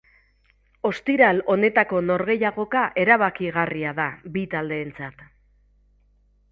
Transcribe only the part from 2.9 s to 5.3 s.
erabakigarria da bi taldeentzat.